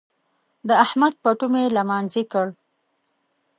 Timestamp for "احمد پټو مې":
0.85-1.63